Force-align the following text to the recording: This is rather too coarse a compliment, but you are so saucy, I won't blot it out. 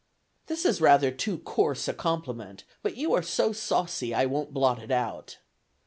This 0.47 0.65
is 0.65 0.81
rather 0.81 1.11
too 1.11 1.37
coarse 1.37 1.87
a 1.87 1.93
compliment, 1.93 2.63
but 2.81 2.97
you 2.97 3.13
are 3.13 3.21
so 3.21 3.53
saucy, 3.53 4.15
I 4.15 4.25
won't 4.25 4.51
blot 4.51 4.81
it 4.81 4.89
out. 4.89 5.37